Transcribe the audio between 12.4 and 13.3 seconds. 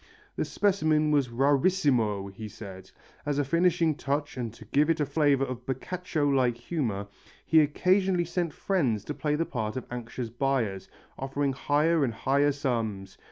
sums.